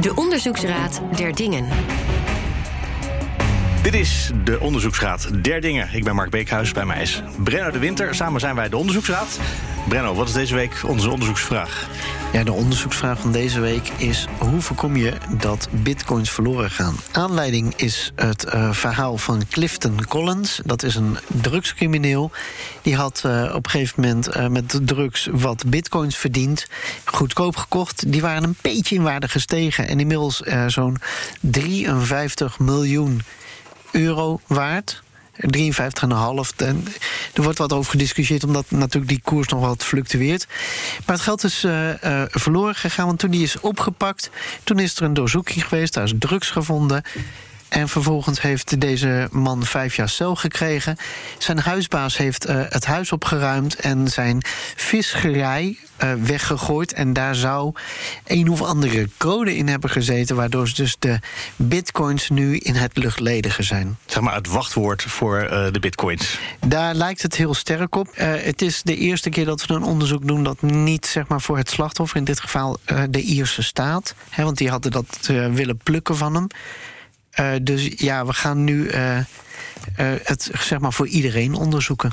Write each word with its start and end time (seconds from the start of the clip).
De 0.00 0.14
Onderzoeksraad 0.14 1.00
der 1.16 1.34
Dingen. 1.34 1.68
Dit 3.82 3.94
is 3.94 4.30
de 4.44 4.60
Onderzoeksraad 4.60 5.44
der 5.44 5.60
Dingen. 5.60 5.88
Ik 5.92 6.04
ben 6.04 6.14
Mark 6.14 6.30
Beekhuis, 6.30 6.72
bij 6.72 6.84
mij 6.84 7.02
is 7.02 7.22
Brenno 7.36 7.70
de 7.70 7.78
Winter. 7.78 8.14
Samen 8.14 8.40
zijn 8.40 8.54
wij 8.54 8.68
de 8.68 8.76
Onderzoeksraad. 8.76 9.40
Brenno, 9.88 10.14
wat 10.14 10.28
is 10.28 10.34
deze 10.34 10.54
week 10.54 10.80
onze 10.86 11.10
onderzoeksvraag? 11.10 11.88
Ja, 12.32 12.44
de 12.44 12.52
onderzoeksvraag 12.52 13.20
van 13.20 13.32
deze 13.32 13.60
week 13.60 13.88
is: 13.88 14.26
hoe 14.38 14.60
voorkom 14.60 14.96
je 14.96 15.12
dat 15.30 15.68
bitcoins 15.70 16.30
verloren 16.30 16.70
gaan? 16.70 16.96
Aanleiding 17.12 17.74
is 17.76 18.12
het 18.14 18.46
uh, 18.54 18.72
verhaal 18.72 19.18
van 19.18 19.42
Clifton 19.50 20.04
Collins. 20.08 20.60
Dat 20.64 20.82
is 20.82 20.94
een 20.94 21.18
drugscrimineel. 21.26 22.30
Die 22.82 22.96
had 22.96 23.22
uh, 23.26 23.52
op 23.54 23.64
een 23.64 23.70
gegeven 23.70 24.02
moment 24.02 24.36
uh, 24.36 24.46
met 24.46 24.80
drugs 24.82 25.28
wat 25.32 25.64
bitcoins 25.66 26.16
verdiend. 26.16 26.66
Goedkoop 27.04 27.56
gekocht. 27.56 28.12
Die 28.12 28.20
waren 28.20 28.44
een 28.44 28.56
beetje 28.60 28.94
in 28.94 29.02
waarde 29.02 29.28
gestegen. 29.28 29.88
En 29.88 30.00
inmiddels 30.00 30.42
zo'n 30.66 30.96
53 31.40 32.58
miljoen 32.58 33.22
euro 33.90 34.40
waard. 34.46 35.02
53,5. 35.40 36.56
En 36.56 36.84
er 37.34 37.42
wordt 37.42 37.58
wat 37.58 37.72
over 37.72 37.90
gediscussieerd, 37.90 38.44
omdat 38.44 38.70
natuurlijk 38.70 39.08
die 39.08 39.20
koers 39.24 39.48
nog 39.48 39.60
wat 39.60 39.84
fluctueert. 39.84 40.46
Maar 41.06 41.16
het 41.16 41.24
geld 41.24 41.44
is 41.44 41.64
uh, 41.64 41.88
uh, 41.88 42.22
verloren 42.26 42.74
gegaan, 42.74 43.06
want 43.06 43.18
toen 43.18 43.30
die 43.30 43.42
is 43.42 43.60
opgepakt, 43.60 44.30
toen 44.64 44.78
is 44.78 44.96
er 44.96 45.02
een 45.02 45.14
doorzoeking 45.14 45.68
geweest, 45.68 45.94
daar 45.94 46.04
is 46.04 46.12
drugs 46.18 46.50
gevonden. 46.50 47.02
En 47.68 47.88
vervolgens 47.88 48.40
heeft 48.40 48.80
deze 48.80 49.28
man 49.32 49.64
vijf 49.64 49.96
jaar 49.96 50.08
cel 50.08 50.34
gekregen. 50.34 50.96
Zijn 51.38 51.58
huisbaas 51.58 52.16
heeft 52.16 52.48
uh, 52.48 52.62
het 52.68 52.86
huis 52.86 53.12
opgeruimd 53.12 53.76
en 53.76 54.08
zijn 54.08 54.42
visgerij 54.76 55.78
uh, 56.02 56.12
weggegooid. 56.12 56.92
En 56.92 57.12
daar 57.12 57.34
zou 57.34 57.72
een 58.26 58.48
of 58.48 58.62
andere 58.62 59.08
code 59.16 59.56
in 59.56 59.68
hebben 59.68 59.90
gezeten... 59.90 60.36
waardoor 60.36 60.72
dus 60.74 60.96
de 60.98 61.18
bitcoins 61.56 62.28
nu 62.28 62.56
in 62.56 62.74
het 62.74 62.96
luchtledige 62.96 63.62
zijn. 63.62 63.98
Zeg 64.06 64.22
maar 64.22 64.34
het 64.34 64.48
wachtwoord 64.48 65.02
voor 65.02 65.42
uh, 65.42 65.66
de 65.72 65.80
bitcoins. 65.80 66.38
Daar 66.66 66.94
lijkt 66.94 67.22
het 67.22 67.36
heel 67.36 67.54
sterk 67.54 67.96
op. 67.96 68.08
het 68.14 68.62
is 68.62 68.82
de 68.82 68.96
eerste 68.96 69.30
keer 69.30 69.44
dat 69.44 69.66
we 69.66 69.74
een 69.74 69.82
onderzoek 69.82 70.26
doen... 70.26 70.44
dat 70.44 70.62
niet 70.62 71.06
zeg 71.06 71.28
maar, 71.28 71.40
voor 71.40 71.56
het 71.56 71.70
slachtoffer, 71.70 72.16
in 72.16 72.24
dit 72.24 72.40
geval 72.40 72.78
de 73.10 73.20
Ierse 73.20 73.62
staat... 73.62 74.14
Hè, 74.30 74.44
want 74.44 74.58
die 74.58 74.70
hadden 74.70 74.90
dat 74.90 75.18
willen 75.52 75.76
plukken 75.76 76.16
van 76.16 76.34
hem... 76.34 76.46
Uh, 77.40 77.50
dus 77.62 77.88
ja, 77.96 78.26
we 78.26 78.32
gaan 78.32 78.64
nu 78.64 78.90
uh, 78.90 79.16
uh, 79.16 79.22
het 80.22 80.50
zeg 80.60 80.78
maar 80.78 80.92
voor 80.92 81.06
iedereen 81.06 81.54
onderzoeken. 81.54 82.12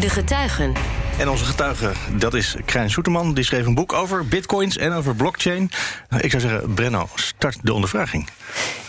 De 0.00 0.08
getuigen. 0.08 0.72
En 1.18 1.28
onze 1.28 1.44
getuige, 1.44 1.92
dat 2.16 2.34
is 2.34 2.56
Krijn 2.64 2.90
Soeterman. 2.90 3.34
Die 3.34 3.44
schreef 3.44 3.66
een 3.66 3.74
boek 3.74 3.92
over 3.92 4.26
bitcoins 4.26 4.76
en 4.76 4.92
over 4.92 5.14
blockchain. 5.14 5.70
Ik 6.18 6.30
zou 6.30 6.42
zeggen, 6.42 6.74
Brenno, 6.74 7.08
start 7.14 7.58
de 7.62 7.72
ondervraging. 7.72 8.28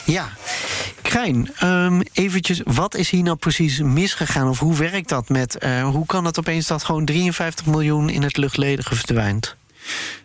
Ja, 0.05 0.29
Krijn, 1.01 1.51
um, 1.63 2.01
eventjes, 2.13 2.61
wat 2.63 2.95
is 2.95 3.09
hier 3.09 3.23
nou 3.23 3.37
precies 3.37 3.81
misgegaan? 3.81 4.49
Of 4.49 4.59
hoe 4.59 4.75
werkt 4.75 5.09
dat 5.09 5.29
met, 5.29 5.57
hoe 5.83 6.05
kan 6.05 6.25
het 6.25 6.39
opeens 6.39 6.67
dat 6.67 6.83
gewoon 6.83 7.05
53 7.05 7.65
miljoen 7.65 8.09
in 8.09 8.23
het 8.23 8.37
luchtledige 8.37 8.95
verdwijnt? 8.95 9.57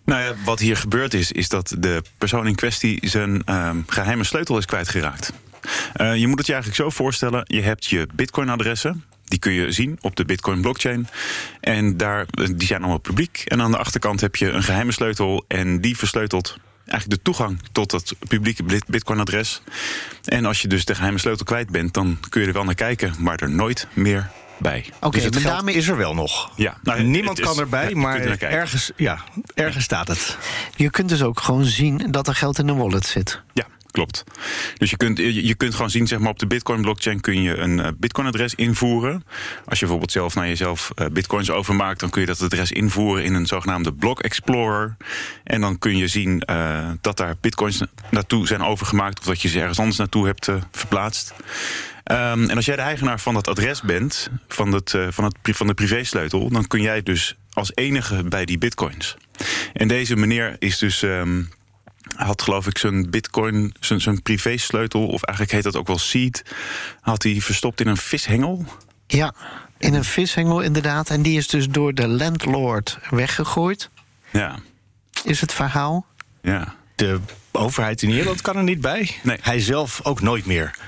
Nou 0.05 0.23
ja, 0.23 0.35
wat 0.45 0.59
hier 0.59 0.77
gebeurd 0.77 1.15
is, 1.15 1.33
is 1.33 1.49
dat 1.49 1.75
de 1.79 2.03
persoon 2.19 2.47
in 2.47 2.55
kwestie 2.55 2.99
zijn 3.09 3.43
uh, 3.47 3.71
geheime 3.87 4.25
sleutel 4.25 4.59
is 4.59 4.67
kwijtgeraakt. 4.67 5.33
Uh, 5.97 6.17
je 6.17 6.27
moet 6.27 6.39
het 6.39 6.47
je 6.47 6.53
eigenlijk 6.53 6.83
zo 6.83 6.91
voorstellen: 6.91 7.43
je 7.47 7.63
hebt 7.63 7.87
je 7.87 8.09
Bitcoin-adressen. 8.15 9.05
Die 9.25 9.39
kun 9.39 9.53
je 9.53 9.73
zien 9.73 9.99
op 10.01 10.17
de 10.17 10.25
Bitcoin 10.25 10.61
blockchain. 10.61 11.09
En 11.61 11.97
daar, 11.97 12.27
die 12.55 12.67
zijn 12.67 12.81
allemaal 12.81 12.99
publiek. 12.99 13.43
En 13.47 13.63
aan 13.63 13.71
de 13.71 13.77
achterkant 13.77 14.21
heb 14.21 14.37
je 14.37 14.51
een 14.51 14.63
geheime 14.63 14.93
sleutel. 14.93 15.45
En 15.49 15.81
die 15.81 15.97
versleutelt 15.97 16.57
eigenlijk 16.87 17.19
de 17.19 17.31
toegang 17.31 17.61
tot 17.73 17.91
dat 17.91 18.15
publieke 18.29 18.83
Bitcoin-adres. 18.87 19.63
En 20.25 20.45
als 20.45 20.63
je 20.63 20.69
dus 20.69 20.85
de 20.85 20.95
geheime 20.95 21.19
sleutel 21.19 21.45
kwijt 21.45 21.71
bent, 21.71 21.95
dan 21.95 22.19
kun 22.29 22.41
je 22.41 22.47
er 22.47 22.53
wel 22.53 22.65
naar 22.65 22.75
kijken, 22.75 23.15
maar 23.19 23.39
er 23.39 23.51
nooit 23.51 23.87
meer 23.93 24.31
bij. 24.59 24.85
Oké, 24.87 25.07
okay, 25.07 25.11
dus 25.11 25.25
het 25.25 25.37
geld 25.37 25.55
daarmee 25.55 25.75
is 25.75 25.89
er 25.89 25.97
wel 25.97 26.15
nog. 26.15 26.51
Ja, 26.57 26.77
nou, 26.83 27.03
niemand 27.03 27.41
kan 27.41 27.59
erbij, 27.59 27.89
ja, 27.89 27.97
maar 27.97 28.21
er 28.21 28.43
ergens, 28.43 28.91
ja, 28.97 29.19
ergens 29.55 29.85
staat 29.85 30.09
het. 30.09 30.39
Je 30.77 30.91
kunt 30.91 31.09
dus 31.09 31.23
ook 31.23 31.41
gewoon 31.41 31.65
zien 31.65 32.11
dat 32.11 32.29
er 32.29 32.35
geld 32.35 32.59
in 32.59 32.69
een 32.69 32.77
wallet 32.77 33.07
zit. 33.07 33.43
Ja, 33.53 33.67
klopt. 33.91 34.25
Dus 34.77 34.91
je 34.91 34.97
kunt, 34.97 35.19
je 35.19 35.55
kunt 35.55 35.75
gewoon 35.75 35.91
zien, 35.91 36.07
zeg 36.07 36.19
maar, 36.19 36.31
op 36.31 36.39
de 36.39 36.47
Bitcoin-blockchain 36.47 37.21
kun 37.21 37.43
je 37.43 37.57
een 37.57 37.79
uh, 37.79 37.89
Bitcoin-adres 37.97 38.55
invoeren. 38.55 39.25
Als 39.65 39.79
je 39.79 39.85
bijvoorbeeld 39.85 40.13
zelf 40.13 40.35
naar 40.35 40.49
jezelf 40.49 40.91
uh, 40.97 41.07
Bitcoins 41.07 41.51
overmaakt, 41.51 42.01
dan 42.01 42.11
kun 42.11 42.21
je 42.21 42.27
dat 42.27 42.43
adres 42.43 42.73
invoeren 42.73 43.25
in 43.25 43.35
een 43.35 43.47
zogenaamde 43.47 43.93
Block 43.93 44.21
Explorer. 44.21 44.97
En 45.45 45.61
dan 45.61 45.79
kun 45.79 45.97
je 45.97 46.09
zien 46.09 46.43
uh, 46.51 46.89
dat 47.01 47.17
daar 47.17 47.35
Bitcoins 47.41 47.83
naartoe 48.11 48.47
zijn 48.47 48.63
overgemaakt, 48.63 49.19
of 49.19 49.25
dat 49.25 49.43
je 49.43 49.49
ze 49.49 49.61
ergens 49.61 49.79
anders 49.79 49.99
naartoe 49.99 50.27
hebt 50.27 50.49
verplaatst. 50.71 51.35
Um, 52.05 52.49
en 52.49 52.57
als 52.57 52.65
jij 52.65 52.77
de 52.77 52.83
eigenaar 52.83 53.21
van 53.21 53.35
dat 53.35 53.49
adres 53.49 53.83
bent, 53.83 54.31
van, 54.49 54.73
het, 54.73 54.93
uh, 54.93 55.07
van, 55.11 55.25
het, 55.25 55.57
van 55.57 55.67
de 55.67 55.75
privésleutel, 55.75 56.49
dan 56.49 56.67
kun 56.67 56.81
jij 56.81 57.03
dus 57.03 57.37
als 57.53 57.73
enige 57.75 58.25
bij 58.25 58.45
die 58.45 58.59
bitcoins. 58.59 59.17
En 59.73 59.89
deze 59.89 60.17
meneer 60.17 60.57
is 60.59 60.79
dus. 60.79 61.03
Um, 61.03 61.53
had 62.17 62.43
geloof 62.43 62.67
ik 62.67 62.79
zijn 62.79 63.11
bitcoin, 63.11 63.75
zijn, 63.81 64.01
zijn 64.01 64.23
privésleutel, 64.23 65.07
of 65.07 65.23
eigenlijk 65.23 65.51
heet 65.51 65.73
dat 65.73 65.77
ook 65.77 65.87
wel 65.87 65.99
seed, 65.99 66.43
had 67.01 67.23
hij 67.23 67.41
verstopt 67.41 67.81
in 67.81 67.87
een 67.87 67.97
vishengel. 67.97 68.65
Ja, 69.07 69.35
in 69.79 69.95
een 69.95 70.05
vishengel 70.05 70.61
inderdaad. 70.61 71.11
En 71.11 71.23
die 71.23 71.37
is 71.37 71.49
dus 71.49 71.69
door 71.69 71.95
de 71.95 72.09
landlord 72.09 72.99
weggegooid. 73.11 73.91
Ja. 74.31 74.59
Is 75.25 75.41
het 75.41 75.53
verhaal? 75.53 76.07
Ja. 76.43 76.75
De 76.95 77.21
overheid 77.53 78.03
in 78.03 78.09
Nederland 78.09 78.41
kan 78.41 78.57
er 78.57 78.63
niet 78.63 78.81
bij. 78.81 79.17
Nee. 79.23 79.39
Hij 79.41 79.61
zelf 79.61 80.01
ook 80.03 80.21
nooit 80.21 80.47
meer. 80.47 80.79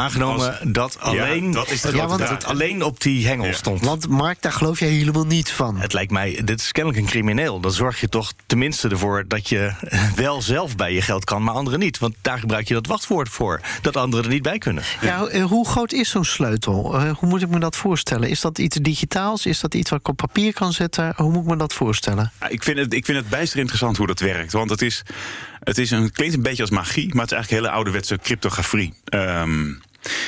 Aangenomen 0.00 0.58
Als, 0.60 0.72
dat, 0.72 0.96
alleen, 1.00 1.46
ja, 1.46 1.52
dat, 1.52 1.70
is 1.70 1.82
ja, 1.82 2.06
want 2.06 2.28
het 2.28 2.44
alleen 2.44 2.82
op 2.82 3.00
die 3.00 3.26
hengel 3.26 3.46
ja. 3.46 3.52
stond. 3.52 3.84
Want 3.84 4.08
Mark, 4.08 4.42
daar 4.42 4.52
geloof 4.52 4.78
jij 4.78 4.88
helemaal 4.88 5.26
niet 5.26 5.50
van. 5.50 5.76
Het 5.76 5.92
lijkt 5.92 6.12
mij, 6.12 6.40
dit 6.44 6.60
is 6.60 6.72
kennelijk 6.72 7.02
een 7.02 7.08
crimineel. 7.10 7.60
Dan 7.60 7.72
zorg 7.72 8.00
je 8.00 8.08
toch 8.08 8.32
tenminste 8.46 8.88
ervoor 8.88 9.24
dat 9.28 9.48
je 9.48 9.72
wel 10.16 10.42
zelf 10.42 10.76
bij 10.76 10.92
je 10.92 11.02
geld 11.02 11.24
kan, 11.24 11.42
maar 11.42 11.54
anderen 11.54 11.78
niet. 11.78 11.98
Want 11.98 12.14
daar 12.20 12.38
gebruik 12.38 12.68
je 12.68 12.74
dat 12.74 12.86
wachtwoord 12.86 13.28
voor. 13.28 13.60
Dat 13.82 13.96
anderen 13.96 14.24
er 14.24 14.30
niet 14.30 14.42
bij 14.42 14.58
kunnen. 14.58 14.84
Ja, 15.00 15.42
hoe 15.42 15.68
groot 15.68 15.92
is 15.92 16.10
zo'n 16.10 16.24
sleutel? 16.24 17.02
Hoe 17.12 17.28
moet 17.28 17.42
ik 17.42 17.48
me 17.48 17.58
dat 17.58 17.76
voorstellen? 17.76 18.28
Is 18.28 18.40
dat 18.40 18.58
iets 18.58 18.76
digitaals? 18.76 19.46
Is 19.46 19.60
dat 19.60 19.74
iets 19.74 19.90
wat 19.90 20.00
ik 20.00 20.08
op 20.08 20.16
papier 20.16 20.52
kan 20.52 20.72
zetten? 20.72 21.12
Hoe 21.16 21.30
moet 21.30 21.42
ik 21.42 21.48
me 21.48 21.56
dat 21.56 21.72
voorstellen? 21.72 22.32
ik, 22.48 22.62
vind 22.62 22.78
het, 22.78 22.94
ik 22.94 23.04
vind 23.04 23.18
het 23.18 23.28
bijster 23.28 23.58
interessant 23.58 23.96
hoe 23.96 24.06
dat 24.06 24.20
werkt. 24.20 24.52
Want 24.52 24.70
het 24.70 24.82
is, 24.82 25.02
het 25.60 25.78
is 25.78 25.90
een, 25.90 26.12
klinkt 26.12 26.34
een 26.34 26.42
beetje 26.42 26.62
als 26.62 26.70
magie, 26.70 27.14
maar 27.14 27.22
het 27.22 27.30
is 27.30 27.36
eigenlijk 27.36 27.62
hele 27.62 27.74
ouderwetse 27.74 28.18
cryptografie. 28.18 28.94
Um, 29.14 29.80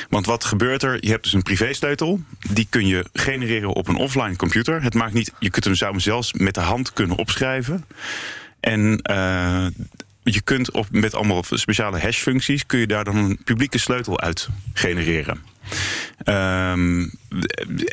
want 0.09 0.25
wat 0.25 0.43
gebeurt 0.43 0.83
er? 0.83 0.97
Je 0.99 1.09
hebt 1.09 1.23
dus 1.23 1.33
een 1.33 1.41
privésleutel. 1.41 2.21
Die 2.51 2.67
kun 2.69 2.87
je 2.87 3.05
genereren 3.13 3.69
op 3.69 3.87
een 3.87 3.95
offline 3.95 4.35
computer. 4.35 4.83
Het 4.83 4.93
maakt 4.93 5.13
niet, 5.13 5.31
je 5.39 5.49
kunt 5.49 5.65
hem, 5.65 5.75
zou 5.75 5.91
hem 5.91 5.99
zelfs 5.99 6.33
met 6.33 6.53
de 6.53 6.61
hand 6.61 6.93
kunnen 6.93 7.17
opschrijven. 7.17 7.85
En 8.59 8.99
uh, 9.11 9.67
je 10.23 10.41
kunt 10.41 10.71
op, 10.71 10.87
met 10.91 11.15
allemaal 11.15 11.43
speciale 11.49 11.99
hashfuncties... 11.99 12.65
kun 12.65 12.79
je 12.79 12.87
daar 12.87 13.03
dan 13.03 13.15
een 13.15 13.39
publieke 13.43 13.77
sleutel 13.77 14.19
uit 14.19 14.49
genereren. 14.73 15.41
Um, 16.25 17.11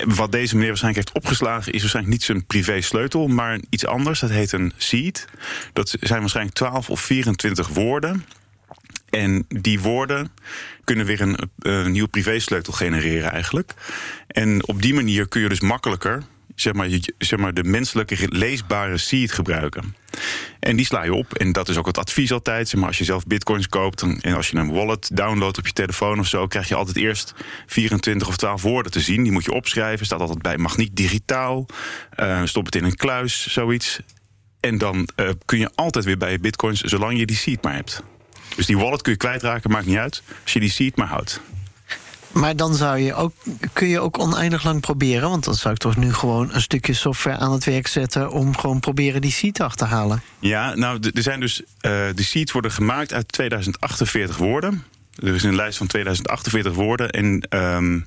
wat 0.05 0.33
deze 0.33 0.55
meneer 0.55 0.69
waarschijnlijk 0.69 1.05
heeft 1.05 1.25
opgeslagen 1.25 1.73
is 1.73 1.81
waarschijnlijk 1.81 2.15
niet 2.15 2.25
zijn 2.25 2.47
privé 2.47 2.81
sleutel, 2.81 3.27
maar 3.27 3.59
iets 3.71 3.87
anders. 3.87 4.21
Dat 4.21 4.31
heet 4.31 4.53
een 4.53 4.73
seed. 4.77 5.27
Dat 5.73 5.97
zijn 6.01 6.21
waarschijnlijk 6.21 6.57
12 6.57 6.91
of 6.91 7.01
24 7.01 7.69
woorden. 7.69 8.25
En 9.11 9.45
die 9.49 9.81
woorden 9.81 10.31
kunnen 10.85 11.07
weer 11.07 11.21
een, 11.21 11.51
een 11.59 11.93
nieuwe 11.93 12.09
privésleutel 12.09 12.73
genereren 12.73 13.33
eigenlijk. 13.33 13.75
En 14.27 14.67
op 14.67 14.83
die 14.83 14.95
manier 14.95 15.29
kun 15.29 15.41
je 15.41 15.49
dus 15.49 15.61
makkelijker 15.61 16.23
zeg 16.61 16.73
maar, 16.73 16.89
zeg 17.19 17.39
maar, 17.39 17.55
de 17.55 17.65
menselijke 17.65 18.17
leesbare 18.29 18.99
seed 18.99 19.33
gebruiken. 19.33 19.95
En 20.61 20.77
die 20.77 20.87
sla 20.87 21.03
je 21.03 21.15
op. 21.15 21.35
En 21.35 21.53
dat 21.53 21.69
is 21.69 21.77
ook 21.77 21.87
het 21.87 21.99
advies 21.99 22.33
altijd. 22.33 22.69
Zeg 22.69 22.81
maar, 22.81 22.89
als 22.89 22.99
je 22.99 23.05
zelf 23.05 23.27
bitcoins 23.27 23.69
koopt 23.69 24.03
en 24.03 24.35
als 24.35 24.51
je 24.51 24.57
een 24.57 24.73
wallet 24.73 25.11
downloadt 25.13 25.59
op 25.59 25.67
je 25.67 25.73
telefoon 25.73 26.19
of 26.19 26.27
zo, 26.27 26.47
krijg 26.47 26.69
je 26.69 26.75
altijd 26.75 26.97
eerst 26.97 27.35
24 27.67 28.29
of 28.29 28.37
12 28.37 28.63
woorden 28.63 28.93
te 28.93 29.01
zien. 29.01 29.23
Die 29.23 29.33
moet 29.33 29.45
je 29.45 29.53
opschrijven. 29.53 30.07
Staat 30.07 30.21
altijd 30.21 30.43
bij 30.43 30.59
mag 30.59 30.77
niet 30.77 30.97
digitaal. 30.97 31.67
Uh, 32.21 32.41
stop 32.45 32.65
het 32.65 32.75
in 32.75 32.85
een 32.85 32.97
kluis, 32.97 33.47
zoiets. 33.47 34.01
En 34.61 34.79
dan 34.79 35.09
uh, 35.17 35.29
kun 35.45 35.59
je 35.59 35.71
altijd 35.75 36.05
weer 36.05 36.17
bij 36.17 36.31
je 36.31 36.39
bitcoins, 36.39 36.81
zolang 36.81 37.19
je 37.19 37.27
die 37.27 37.37
seed 37.37 37.63
maar 37.63 37.75
hebt. 37.75 38.03
Dus 38.57 38.67
die 38.67 38.79
wallet 38.79 39.03
kun 39.03 39.13
je 39.13 39.19
kwijtraken, 39.19 39.71
maakt 39.71 39.87
niet 39.87 39.97
uit. 39.97 40.23
Als 40.43 40.53
je 40.53 40.61
die 40.61 40.71
seed 40.71 40.97
maar 40.97 41.07
houdt. 41.07 41.41
Maar 42.33 42.57
dan 42.57 42.75
zou 42.75 42.99
je 42.99 43.15
ook, 43.15 43.33
kun 43.73 43.89
je 43.89 44.01
ook 44.01 44.19
oneindig 44.19 44.65
lang 44.65 44.81
proberen. 44.81 45.31
Want 45.31 45.45
dan 45.45 45.55
zou 45.55 45.75
ik 45.75 45.81
toch 45.81 45.97
nu 45.97 46.13
gewoon 46.13 46.55
een 46.55 46.61
stukje 46.61 46.93
software 46.93 47.39
aan 47.39 47.53
het 47.53 47.65
werk 47.65 47.87
zetten. 47.87 48.31
om 48.31 48.57
gewoon 48.57 48.81
proberen 48.81 49.21
die 49.21 49.33
seed 49.33 49.61
af 49.61 49.75
te 49.75 49.85
halen. 49.85 50.23
Ja, 50.39 50.75
nou, 50.75 51.11
er 51.15 51.23
zijn 51.23 51.41
dus. 51.41 51.61
Uh, 51.61 51.67
de 52.15 52.23
seeds 52.23 52.53
worden 52.53 52.73
gemaakt 52.73 53.13
uit 53.13 53.33
2048 53.33 54.37
woorden. 54.37 54.85
Er 55.15 55.35
is 55.35 55.43
een 55.43 55.57
lijst 55.57 55.79
van 55.79 55.87
2048 55.87 56.75
woorden. 56.75 57.11
En. 57.11 57.47
Um, 57.51 58.07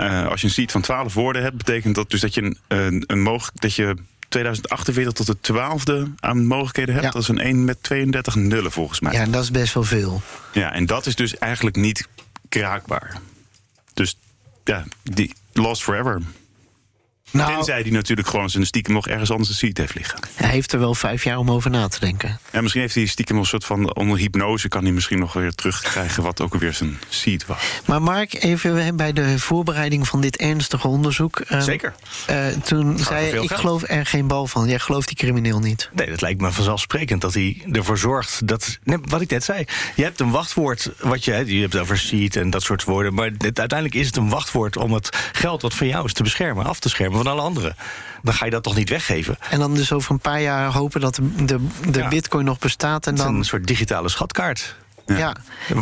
uh, 0.00 0.28
als 0.28 0.40
je 0.40 0.46
een 0.46 0.52
seed 0.52 0.72
van 0.72 0.80
12 0.80 1.14
woorden 1.14 1.42
hebt, 1.42 1.56
betekent 1.56 1.94
dat 1.94 2.10
dus 2.10 2.20
dat 2.20 2.34
je 2.34 2.42
een, 2.42 2.58
een, 2.68 3.04
een 3.06 3.22
mogelijk 3.22 3.60
dat 3.60 3.74
je 3.74 3.96
2048 4.28 5.12
tot 5.12 5.26
de 5.26 5.52
12e 5.52 6.14
aan 6.20 6.46
mogelijkheden 6.46 6.94
hebt. 6.94 7.06
Ja. 7.06 7.12
Dat 7.12 7.22
is 7.22 7.28
een 7.28 7.40
1 7.40 7.64
met 7.64 7.82
32 7.82 8.34
nullen 8.34 8.72
volgens 8.72 9.00
mij. 9.00 9.12
Ja, 9.12 9.20
en 9.20 9.30
dat 9.30 9.42
is 9.42 9.50
best 9.50 9.74
wel 9.74 9.82
veel. 9.82 10.22
Ja, 10.52 10.72
en 10.72 10.86
dat 10.86 11.06
is 11.06 11.14
dus 11.14 11.38
eigenlijk 11.38 11.76
niet 11.76 12.08
kraakbaar. 12.48 13.20
Dus 13.94 14.18
ja, 14.64 14.84
die 15.02 15.34
lost 15.52 15.82
forever. 15.82 16.22
Nou, 17.30 17.54
Tenzij 17.54 17.82
die 17.82 17.92
natuurlijk 17.92 18.28
gewoon 18.28 18.50
zijn 18.50 18.66
stiekem 18.66 18.94
nog 18.94 19.08
ergens 19.08 19.30
anders 19.30 19.48
een 19.48 19.54
seat 19.54 19.76
heeft 19.76 19.94
liggen. 19.94 20.18
hij 20.34 20.48
heeft 20.50 20.72
er 20.72 20.78
wel 20.78 20.94
vijf 20.94 21.24
jaar 21.24 21.36
om 21.38 21.50
over 21.50 21.70
na 21.70 21.88
te 21.88 22.00
denken. 22.00 22.38
En 22.50 22.60
misschien 22.62 22.82
heeft 22.82 22.94
hij 22.94 23.06
stiekem 23.06 23.34
nog 23.34 23.44
een 23.44 23.50
soort 23.50 23.64
van 23.64 23.94
onder 23.94 24.18
hypnose... 24.18 24.68
kan 24.68 24.82
hij 24.82 24.92
misschien 24.92 25.18
nog 25.18 25.32
weer 25.32 25.52
terugkrijgen 25.52 26.22
wat 26.22 26.40
ook 26.40 26.52
alweer 26.52 26.72
zijn 26.72 26.98
seat 27.08 27.46
was. 27.46 27.58
Maar 27.86 28.02
Mark, 28.02 28.34
even 28.42 28.96
bij 28.96 29.12
de 29.12 29.38
voorbereiding 29.38 30.08
van 30.08 30.20
dit 30.20 30.36
ernstige 30.36 30.88
onderzoek. 30.88 31.40
eh, 31.40 31.60
Zeker. 31.60 31.94
eh, 32.26 32.46
toen 32.46 32.98
zei 32.98 33.24
je, 33.24 33.30
veel 33.30 33.42
ik 33.42 33.48
geld. 33.48 33.60
geloof 33.60 33.82
er 33.86 34.06
geen 34.06 34.26
bal 34.26 34.46
van. 34.46 34.68
Jij 34.68 34.78
gelooft 34.78 35.06
die 35.08 35.16
crimineel 35.16 35.58
niet. 35.58 35.90
Nee, 35.92 36.10
dat 36.10 36.20
lijkt 36.20 36.40
me 36.40 36.52
vanzelfsprekend 36.52 37.20
dat 37.20 37.34
hij 37.34 37.62
ervoor 37.72 37.98
zorgt 37.98 38.46
dat. 38.48 38.78
Nee, 38.84 38.98
wat 39.02 39.20
ik 39.20 39.30
net 39.30 39.44
zei. 39.44 39.64
Je 39.96 40.02
hebt 40.02 40.20
een 40.20 40.30
wachtwoord. 40.30 40.90
Wat 41.00 41.24
je, 41.24 41.54
je 41.54 41.60
hebt 41.60 41.76
over 41.78 41.98
seed 41.98 42.36
en 42.36 42.50
dat 42.50 42.62
soort 42.62 42.84
woorden. 42.84 43.14
Maar 43.14 43.30
het, 43.38 43.58
uiteindelijk 43.58 43.94
is 43.94 44.06
het 44.06 44.16
een 44.16 44.28
wachtwoord 44.28 44.76
om 44.76 44.92
het 44.92 45.16
geld 45.32 45.62
wat 45.62 45.74
van 45.74 45.86
jou 45.86 46.04
is 46.04 46.12
te 46.12 46.22
beschermen. 46.22 46.64
Af 46.66 46.78
te 46.80 46.88
schermen 46.88 47.15
van 47.16 47.26
alle 47.26 47.40
anderen. 47.40 47.76
Dan 48.22 48.34
ga 48.34 48.44
je 48.44 48.50
dat 48.50 48.62
toch 48.62 48.76
niet 48.76 48.88
weggeven? 48.88 49.36
En 49.50 49.58
dan 49.58 49.74
dus 49.74 49.92
over 49.92 50.10
een 50.10 50.18
paar 50.18 50.40
jaar 50.40 50.72
hopen 50.72 51.00
dat 51.00 51.14
de, 51.14 51.44
de, 51.44 51.58
de 51.90 51.98
Ja. 51.98 52.08
bitcoin 52.08 52.44
nog 52.44 52.58
bestaat. 52.58 53.06
En 53.06 53.14
dan, 53.14 53.34
een 53.34 53.44
soort 53.44 53.66
digitale 53.66 54.08
schatkaart. 54.08 54.76
ja. 55.06 55.36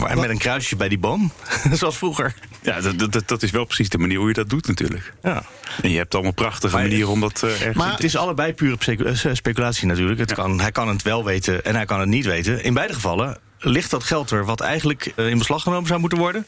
En 0.08 0.20
met 0.20 0.30
een 0.30 0.38
kruisje 0.38 0.76
bij 0.76 0.88
die 0.88 0.98
boom. 0.98 1.32
Zoals 1.72 1.96
vroeger. 1.96 2.34
Ja, 2.62 2.80
dat, 2.80 3.12
dat, 3.12 3.28
dat 3.28 3.42
is 3.42 3.50
wel 3.50 3.64
precies 3.64 3.88
de 3.88 3.98
manier 3.98 4.18
hoe 4.18 4.28
je 4.28 4.34
dat 4.34 4.48
doet 4.50 4.66
natuurlijk. 4.66 5.12
Ja. 5.22 5.42
En 5.82 5.90
je 5.90 5.96
hebt 5.96 6.14
allemaal 6.14 6.32
prachtige 6.32 6.74
Maar- 6.74 6.82
manieren 6.84 7.08
om 7.08 7.20
dat 7.20 7.42
eh, 7.42 7.50
ergens... 7.50 7.76
Maar- 7.76 7.90
Het 7.92 8.04
is 8.04 8.16
allebei 8.16 8.52
pure 8.54 8.76
eh, 9.24 9.34
speculatie 9.34 9.86
natuurlijk. 9.86 10.18
Het 10.20 10.32
kan, 10.34 10.60
hij 10.60 10.72
kan 10.72 10.88
het 10.88 11.02
wel 11.02 11.24
weten 11.24 11.64
en 11.64 11.74
hij 11.74 11.84
kan 11.84 12.00
het 12.00 12.08
niet 12.08 12.24
weten. 12.24 12.64
In 12.64 12.74
beide 12.74 12.92
gevallen 12.94 13.38
ligt 13.58 13.90
dat 13.90 14.04
geld 14.04 14.30
er 14.30 14.44
wat 14.44 14.60
eigenlijk 14.60 15.12
eh, 15.16 15.28
in 15.28 15.38
beslag 15.38 15.62
genomen 15.62 15.86
zou 15.88 16.00
moeten 16.00 16.18
worden. 16.18 16.46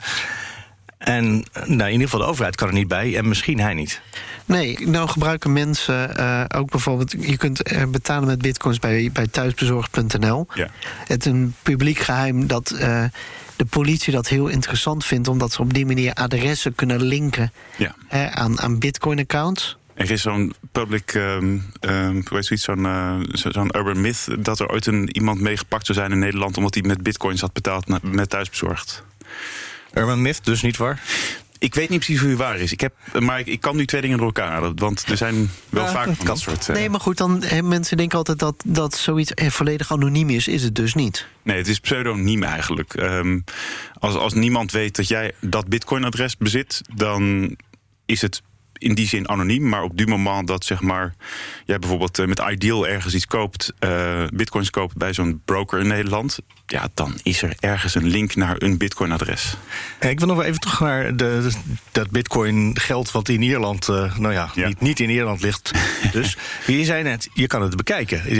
En 0.98 1.44
nou, 1.64 1.84
in 1.84 1.92
ieder 1.92 2.08
geval 2.08 2.20
de 2.20 2.26
overheid 2.26 2.56
kan 2.56 2.68
er 2.68 2.74
niet 2.74 2.88
bij 2.88 3.16
en 3.16 3.28
misschien 3.28 3.60
hij 3.60 3.74
niet. 3.74 4.00
Nee, 4.46 4.88
nou 4.88 5.08
gebruiken 5.08 5.52
mensen 5.52 6.16
eh, 6.16 6.44
ook 6.56 6.70
bijvoorbeeld... 6.70 7.10
je 7.10 7.36
kunt 7.36 7.62
eh, 7.62 7.84
betalen 7.84 8.26
met 8.26 8.38
bitcoins 8.42 8.78
bij, 8.78 9.10
bij 9.12 9.26
thuisbezorgd.nl. 9.26 10.46
Ja. 10.54 10.68
Het 11.06 11.26
is 11.26 11.32
een 11.32 11.54
publiek 11.62 11.98
geheim 11.98 12.46
dat 12.46 12.70
eh, 12.70 13.04
de 13.56 13.64
politie 13.64 14.12
dat 14.12 14.28
heel 14.28 14.46
interessant 14.46 15.04
vindt... 15.04 15.28
omdat 15.28 15.52
ze 15.52 15.60
op 15.60 15.74
die 15.74 15.86
manier 15.86 16.12
adressen 16.12 16.74
kunnen 16.74 17.02
linken 17.02 17.52
ja. 17.76 17.94
hè, 18.06 18.30
aan, 18.30 18.60
aan 18.60 18.78
bitcoin-accounts. 18.78 19.76
Er 19.94 20.10
is 20.10 20.22
zo'n 20.22 20.54
public, 20.72 21.14
um, 21.14 21.72
um, 21.80 22.24
hoe 22.28 22.36
heet 22.36 22.44
zoiets, 22.44 22.64
zo'n 22.64 22.86
zo- 23.32 23.50
zo'n 23.50 23.76
urban 23.76 24.00
myth... 24.00 24.28
dat 24.38 24.60
er 24.60 24.68
ooit 24.68 24.86
een, 24.86 25.16
iemand 25.16 25.40
meegepakt 25.40 25.86
zou 25.86 25.98
zijn 25.98 26.10
in 26.12 26.18
Nederland... 26.18 26.56
omdat 26.56 26.74
hij 26.74 26.82
met 26.82 27.02
bitcoins 27.02 27.40
had 27.40 27.52
betaald 27.52 27.88
na- 27.88 27.98
met 28.02 28.30
thuisbezorgd. 28.30 29.04
Urban 29.96 30.22
myth, 30.22 30.44
dus 30.44 30.62
niet 30.62 30.76
waar? 30.76 31.02
Ik 31.58 31.74
weet 31.74 31.88
niet 31.88 31.98
precies 31.98 32.20
hoe 32.20 32.28
het 32.30 32.38
waar 32.38 32.58
is. 32.58 32.72
Ik 32.72 32.80
heb, 32.80 32.94
maar 33.20 33.38
ik, 33.38 33.46
ik 33.46 33.60
kan 33.60 33.76
nu 33.76 33.86
twee 33.86 34.00
dingen 34.00 34.16
door 34.16 34.26
elkaar 34.26 34.50
halen. 34.50 34.78
Want 34.78 35.04
er 35.08 35.16
zijn 35.16 35.50
wel 35.68 35.84
Ja, 35.84 35.90
vaak 35.90 36.06
dat 36.06 36.16
van 36.16 36.26
dat 36.26 36.38
soort... 36.38 36.68
eh, 36.68 36.74
Nee, 36.74 36.90
maar 36.90 37.00
goed, 37.00 37.16
dan 37.16 37.42
mensen 37.62 37.96
denken 37.96 38.18
altijd 38.18 38.38
dat, 38.38 38.62
dat 38.66 38.96
zoiets 38.96 39.34
eh, 39.34 39.50
volledig 39.50 39.92
anoniem 39.92 40.30
is. 40.30 40.48
Is 40.48 40.62
het 40.62 40.74
dus 40.74 40.94
niet. 40.94 41.26
Nee, 41.42 41.56
het 41.56 41.68
is 41.68 41.80
pseudoniem 41.80 42.42
eigenlijk. 42.42 42.94
Ehm, 42.94 43.38
als, 43.94 44.14
als 44.14 44.34
niemand 44.34 44.72
weet 44.72 44.96
dat 44.96 45.08
jij 45.08 45.32
dat 45.40 45.68
Bitcoin-adres 45.68 46.36
bezit, 46.36 46.80
dan 46.94 47.50
is 48.06 48.20
het 48.22 48.42
in 48.78 48.94
die 48.94 49.06
zin 49.06 49.28
anoniem. 49.28 49.68
Maar 49.68 49.82
op 49.82 49.96
die 49.96 50.06
moment 50.06 50.46
dat 50.46 50.64
zeg 50.64 50.80
maar, 50.80 51.14
jij 51.64 51.78
bijvoorbeeld 51.78 52.18
eh, 52.18 52.26
met 52.26 52.42
Ideal 52.50 52.86
ergens 52.88 53.14
iets 53.14 53.26
koopt, 53.26 53.72
eh, 53.78 54.22
bitcoins 54.32 54.70
koopt 54.70 54.96
bij 54.96 55.12
zo'n 55.12 55.40
broker 55.44 55.78
in 55.80 55.86
Nederland, 55.86 56.38
ja, 56.66 56.88
dan 56.94 57.18
is 57.22 57.42
er 57.42 57.56
ergens 57.60 57.94
een 57.94 58.06
link 58.06 58.34
naar 58.34 58.54
een 58.58 58.78
Bitcoin-adres. 58.78 59.56
Eh, 59.98 60.10
Ik 60.10 60.18
wil 60.18 60.28
nog 60.28 60.42
even 60.42 60.60
terug 60.60 60.80
naar 60.80 61.16
de, 61.16 61.50
dat 61.92 62.10
bitcoin 62.10 62.78
geld 62.78 63.10
wat 63.10 63.28
in 63.28 63.42
Ierland, 63.42 63.86
nou 63.86 64.32
ja, 64.32 64.50
Ja. 64.54 64.66
Niet, 64.66 64.80
niet 64.80 65.00
in 65.00 65.10
Ierland 65.10 65.40
ligt. 65.42 65.70
Dus 66.12 66.36
je 66.66 66.84
zei 66.84 67.02
net, 67.02 67.28
je 67.34 67.46
kan 67.46 67.62
het 67.62 67.76
bekijken. 67.76 68.34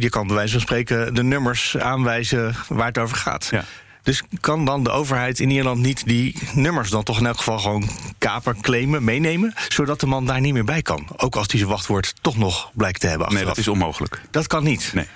Je 0.00 0.08
kan 0.08 0.26
bij 0.26 0.36
wijze 0.36 0.52
van 0.52 0.60
spreken 0.60 1.14
de 1.14 1.22
nummers 1.22 1.76
aanwijzen 1.76 2.54
waar 2.68 2.86
het 2.86 2.98
over 2.98 3.16
gaat. 3.16 3.48
Ja. 3.50 3.64
Dus 4.02 4.22
kan 4.40 4.64
dan 4.64 4.82
de 4.84 4.90
overheid 4.90 5.40
in 5.40 5.50
Ierland 5.50 5.80
niet 5.80 6.06
die 6.06 6.38
nummers 6.54 6.90
dan 6.90 7.02
toch 7.02 7.18
in 7.18 7.26
elk 7.26 7.36
geval 7.36 7.58
gewoon 7.58 7.88
kaper, 8.18 8.56
claimen, 8.60 9.04
meenemen, 9.04 9.54
zodat 9.68 10.00
de 10.00 10.06
man 10.06 10.26
daar 10.26 10.40
niet 10.40 10.52
meer 10.52 10.64
bij 10.64 10.82
kan? 10.82 11.06
Ook 11.16 11.36
als 11.36 11.46
hij 11.46 11.58
zijn 11.58 11.70
wachtwoord 11.70 12.14
toch 12.20 12.36
nog 12.36 12.70
blijkt 12.74 13.00
te 13.00 13.06
hebben 13.06 13.26
Nee, 13.26 13.36
achteraf. 13.36 13.56
dat 13.56 13.64
is 13.64 13.72
onmogelijk. 13.72 14.20
Dat 14.30 14.46
kan 14.46 14.64
niet. 14.64 14.90
Nee. 14.94 15.06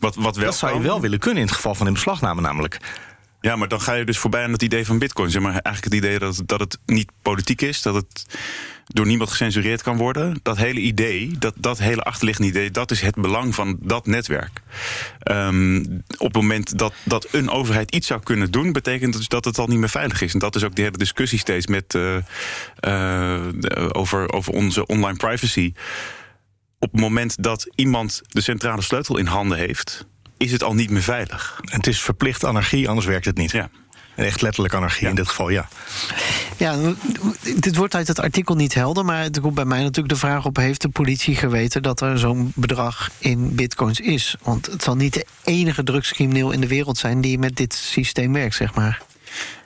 Wat, 0.00 0.14
wat 0.14 0.36
wel 0.36 0.44
Dat 0.44 0.56
zou 0.56 0.74
je 0.74 0.80
wel 0.80 1.00
willen 1.00 1.18
kunnen 1.18 1.40
in 1.40 1.46
het 1.46 1.54
geval 1.54 1.74
van 1.74 1.86
in 1.86 1.92
beslagname 1.92 2.40
namelijk. 2.40 2.78
Ja, 3.40 3.56
maar 3.56 3.68
dan 3.68 3.80
ga 3.80 3.92
je 3.92 4.04
dus 4.04 4.18
voorbij 4.18 4.44
aan 4.44 4.52
het 4.52 4.62
idee 4.62 4.86
van 4.86 4.98
bitcoin. 4.98 5.30
Zeg 5.30 5.42
maar 5.42 5.52
eigenlijk 5.52 5.84
het 5.84 5.94
idee 5.94 6.18
dat, 6.18 6.42
dat 6.46 6.60
het 6.60 6.78
niet 6.86 7.10
politiek 7.22 7.60
is, 7.62 7.82
dat 7.82 7.94
het 7.94 8.26
door 8.86 9.06
niemand 9.06 9.30
gecensureerd 9.30 9.82
kan 9.82 9.96
worden. 9.96 10.38
Dat 10.42 10.56
hele 10.56 10.80
idee, 10.80 11.38
dat, 11.38 11.54
dat 11.56 11.78
hele 11.78 12.02
achterliggende 12.02 12.50
idee, 12.50 12.70
dat 12.70 12.90
is 12.90 13.00
het 13.00 13.14
belang 13.14 13.54
van 13.54 13.76
dat 13.80 14.06
netwerk. 14.06 14.60
Ehm, 15.18 15.84
op 16.18 16.26
het 16.26 16.34
moment 16.34 16.78
dat, 16.78 16.94
dat 17.04 17.28
een 17.30 17.50
overheid 17.50 17.94
iets 17.94 18.06
zou 18.06 18.22
kunnen 18.22 18.50
doen, 18.50 18.72
betekent 18.72 19.16
dus 19.16 19.28
dat 19.28 19.44
het 19.44 19.58
al 19.58 19.66
niet 19.66 19.78
meer 19.78 19.88
veilig 19.88 20.20
is. 20.20 20.32
En 20.32 20.38
dat 20.38 20.54
is 20.54 20.64
ook 20.64 20.74
de 20.74 20.82
hele 20.82 20.96
discussie 20.96 21.38
steeds 21.38 21.66
met, 21.66 21.94
eh, 21.94 22.16
eh, 22.76 23.88
over, 23.92 24.32
over 24.32 24.52
onze 24.52 24.86
online 24.86 25.16
privacy. 25.16 25.72
Op 26.78 26.92
het 26.92 27.00
moment 27.00 27.42
dat 27.42 27.70
iemand 27.74 28.22
de 28.28 28.40
centrale 28.40 28.82
sleutel 28.82 29.16
in 29.16 29.26
handen 29.26 29.58
heeft, 29.58 30.06
is 30.36 30.52
het 30.52 30.62
al 30.62 30.74
niet 30.74 30.90
meer 30.90 31.02
veilig. 31.02 31.60
Het 31.64 31.86
is 31.86 32.00
verplicht 32.00 32.44
anarchie, 32.44 32.88
anders 32.88 33.06
werkt 33.06 33.24
het 33.24 33.36
niet. 33.36 33.50
Ja. 33.50 33.70
Echt 34.14 34.42
letterlijk 34.42 34.74
anarchie 34.74 35.02
Ja. 35.02 35.08
in 35.08 35.14
dit 35.14 35.28
geval, 35.28 35.48
ja. 35.48 35.68
Ja, 36.56 36.76
dit 37.56 37.76
wordt 37.76 37.94
uit 37.94 38.08
het 38.08 38.20
artikel 38.20 38.54
niet 38.54 38.74
helder, 38.74 39.04
maar 39.04 39.22
het 39.22 39.36
roept 39.36 39.54
bij 39.54 39.64
mij 39.64 39.80
natuurlijk 39.82 40.08
de 40.14 40.20
vraag 40.20 40.44
op: 40.44 40.56
heeft 40.56 40.82
de 40.82 40.88
politie 40.88 41.36
geweten 41.36 41.82
dat 41.82 42.00
er 42.00 42.18
zo'n 42.18 42.52
bedrag 42.54 43.10
in 43.18 43.54
bitcoins 43.54 44.00
is? 44.00 44.36
Want 44.42 44.66
het 44.66 44.82
zal 44.82 44.94
niet 44.96 45.14
de 45.14 45.26
enige 45.44 45.82
drugscrimineel 45.82 46.50
in 46.50 46.60
de 46.60 46.66
wereld 46.68 46.98
zijn 46.98 47.20
die 47.20 47.38
met 47.38 47.56
dit 47.56 47.74
systeem 47.74 48.32
werkt, 48.32 48.54
zeg 48.54 48.74
maar. 48.74 49.02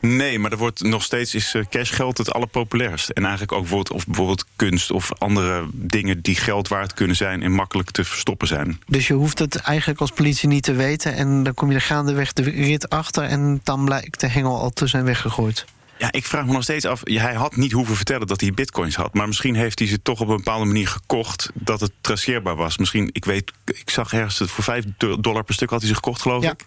Nee, 0.00 0.38
maar 0.38 0.52
er 0.52 0.58
wordt 0.58 0.82
nog 0.82 1.02
steeds 1.02 1.34
is 1.34 1.54
eh, 1.54 1.62
cashgeld 1.70 2.18
het 2.18 2.32
allerpopulairst. 2.32 3.08
En 3.10 3.22
eigenlijk 3.22 3.52
ook 3.52 3.60
bijvoorbeeld, 3.60 3.90
of 3.92 4.06
bijvoorbeeld 4.06 4.44
kunst 4.56 4.90
of 4.90 5.10
andere 5.18 5.64
dingen 5.72 6.20
die 6.20 6.36
geld 6.36 6.68
waard 6.68 6.94
kunnen 6.94 7.16
zijn 7.16 7.42
en 7.42 7.52
makkelijk 7.52 7.90
te 7.90 8.04
verstoppen 8.04 8.48
zijn. 8.48 8.80
Dus 8.86 9.06
je 9.06 9.14
hoeft 9.14 9.38
het 9.38 9.56
eigenlijk 9.56 10.00
als 10.00 10.10
politie 10.10 10.48
niet 10.48 10.62
te 10.62 10.72
weten. 10.74 11.14
En 11.14 11.42
dan 11.42 11.54
kom 11.54 11.68
je 11.68 11.74
er 11.74 11.80
gaandeweg 11.80 12.32
de 12.32 12.42
rit 12.42 12.88
achter. 12.88 13.22
En 13.24 13.60
dan 13.64 13.84
blijkt 13.84 14.20
de 14.20 14.28
hengel 14.28 14.60
al 14.60 14.70
te 14.70 14.86
zijn 14.86 15.04
weggegooid. 15.04 15.64
Ja, 15.98 16.12
ik 16.12 16.24
vraag 16.26 16.46
me 16.46 16.52
nog 16.52 16.62
steeds 16.62 16.84
af. 16.84 17.00
Hij 17.04 17.34
had 17.34 17.56
niet 17.56 17.72
hoeven 17.72 17.96
vertellen 17.96 18.26
dat 18.26 18.40
hij 18.40 18.52
bitcoins 18.52 18.94
had. 18.96 19.14
Maar 19.14 19.26
misschien 19.26 19.54
heeft 19.54 19.78
hij 19.78 19.88
ze 19.88 20.02
toch 20.02 20.20
op 20.20 20.28
een 20.28 20.36
bepaalde 20.36 20.64
manier 20.64 20.88
gekocht. 20.88 21.50
dat 21.54 21.80
het 21.80 21.92
traceerbaar 22.00 22.56
was. 22.56 22.78
Misschien, 22.78 23.08
ik 23.12 23.24
weet, 23.24 23.52
ik 23.64 23.90
zag 23.90 24.12
ergens 24.12 24.42
voor 24.44 24.64
5 24.64 24.84
dollar 25.20 25.44
per 25.44 25.54
stuk 25.54 25.70
had 25.70 25.78
hij 25.80 25.88
ze 25.88 25.94
gekocht, 25.94 26.20
geloof 26.22 26.42
Ja. 26.42 26.50
ik. 26.50 26.64